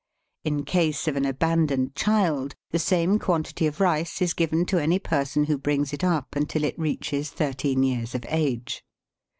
[0.43, 4.97] In case of an abandoned child, the same quantity of rice is given to any
[4.97, 8.83] person who brings it up until it reaches thirteen years of age.